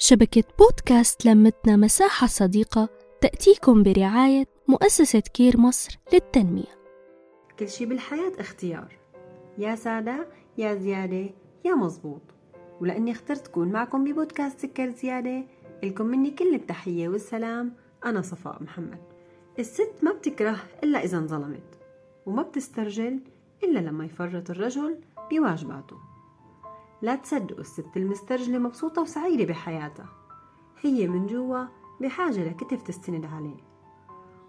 [0.00, 2.88] شبكة بودكاست لمتنا مساحة صديقة
[3.20, 6.78] تأتيكم برعاية مؤسسة كير مصر للتنمية.
[7.58, 8.96] كل شي بالحياة اختيار.
[9.58, 11.30] يا سادة يا زيادة
[11.64, 12.22] يا مزبوط.
[12.80, 15.44] ولأني اخترت كون معكم ببودكاست سكر زيادة
[15.82, 17.72] لكم مني كل التحية والسلام.
[18.04, 19.02] أنا صفاء محمد.
[19.58, 21.78] الست ما بتكره إلا إذا انظلمت
[22.26, 23.20] وما بتسترجل
[23.64, 24.98] إلا لما يفرط الرجل
[25.30, 26.07] بواجباته.
[27.02, 30.08] لا تصدقوا الست المسترجلة مبسوطة وسعيدة بحياتها.
[30.80, 31.64] هي من جوا
[32.00, 33.56] بحاجة لكتف تستند عليه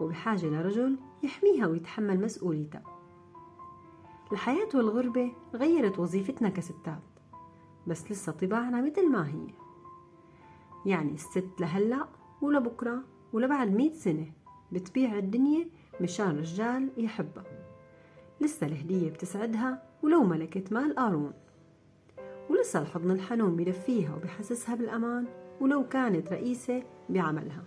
[0.00, 2.82] وبحاجة لرجل يحميها ويتحمل مسؤوليتها.
[4.32, 7.02] الحياة والغربة غيرت وظيفتنا كستات
[7.86, 9.46] بس لسه طباعنا مثل ما هي.
[10.86, 12.08] يعني الست لهلأ
[12.42, 14.32] ولبكرة ولبعد مئة سنة
[14.72, 15.68] بتبيع الدنيا
[16.00, 17.66] مشان رجال يحبها.
[18.40, 21.32] لسه الهدية بتسعدها ولو ملكت مال قارون.
[22.50, 25.26] ولسه الحضن الحنون بيدفيها وبحسسها بالأمان
[25.60, 27.64] ولو كانت رئيسة بعملها.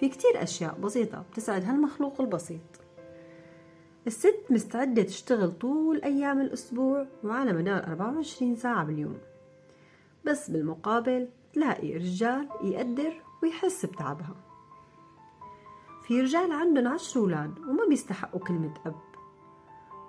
[0.00, 2.60] في كتير أشياء بسيطة بتسعد هالمخلوق البسيط.
[4.06, 9.18] الست مستعدة تشتغل طول أيام الأسبوع وعلى مدار 24 ساعة باليوم.
[10.24, 14.36] بس بالمقابل تلاقي رجال يقدر ويحس بتعبها.
[16.02, 18.94] في رجال عندهم عشر أولاد وما بيستحقوا كلمة أب.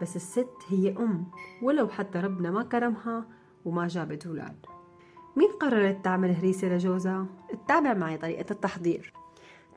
[0.02, 1.26] بس الست هي أم
[1.62, 3.26] ولو حتى ربنا ما كرمها
[3.66, 4.66] وما جابت أولاد
[5.36, 9.14] مين قررت تعمل هريسة لجوزها؟ اتابع معي طريقة التحضير.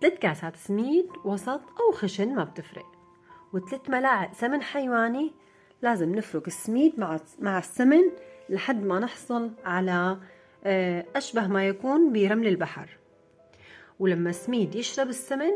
[0.00, 2.86] ثلاث كاسات سميد وسط أو خشن ما بتفرق.
[3.52, 5.32] وثلاث ملاعق سمن حيواني.
[5.82, 8.02] لازم نفرك السميد مع مع السمن
[8.48, 10.18] لحد ما نحصل على
[10.64, 12.98] آه، أشبه ما يكون برمل البحر.
[13.98, 15.52] ولما السميد يشرب السمن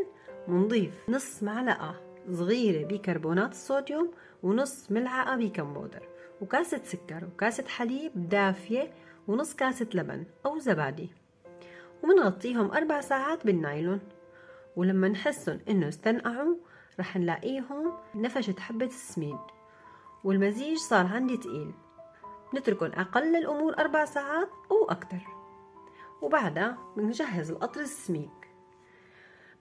[0.48, 1.94] منضيف نص معلقة
[2.32, 4.10] صغيرة بيكربونات الصوديوم
[4.42, 6.02] ونص ملعقة بيكم بودر
[6.40, 8.92] وكاسة سكر وكاسة حليب دافية
[9.28, 11.10] ونص كاسة لبن أو زبادي.
[12.02, 14.00] ومنغطيهم أربع ساعات بالنايلون.
[14.76, 16.54] ولما نحسن إنه استنقعوا
[17.00, 19.38] رح نلاقيهم نفشت حبة السميد
[20.24, 21.72] والمزيج صار عندي تقيل.
[22.54, 25.26] نتركن أقل الأمور أربع ساعات أو أكتر.
[26.22, 28.30] وبعدها بنجهز القطر السميك.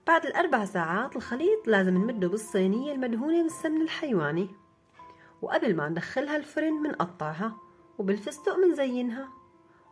[0.06, 4.50] بعد الأربع ساعات الخليط لازم نمده بالصينية المدهونة بالسمن الحيواني.
[5.42, 7.56] وقبل ما ندخلها الفرن منقطعها
[7.98, 9.28] وبالفستق منزينها.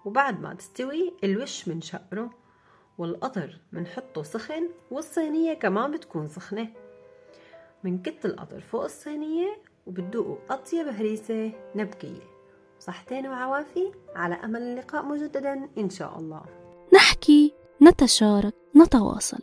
[0.04, 2.30] وبعد ما تستوي الوش منشقره
[2.98, 6.68] والقطر منحطه سخن والصينية كمان بتكون سخنة.
[7.84, 12.22] منكت القطر فوق الصينية وبتدوقوا أطيب هريسة نبكية.
[12.80, 16.42] صحتين وعوافي على أمل اللقاء مجددا إن شاء الله.
[16.94, 19.42] نحكي نتشارك نتواصل.